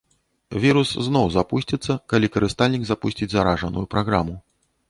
[0.63, 4.35] Вірус зноў запусціцца, калі карыстальнік запусціць заражаную праграму.